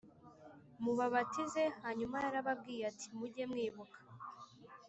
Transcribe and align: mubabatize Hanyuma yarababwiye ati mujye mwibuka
mubabatize 0.83 1.63
Hanyuma 1.83 2.15
yarababwiye 2.25 2.83
ati 2.91 3.05
mujye 3.17 3.43
mwibuka 3.51 3.99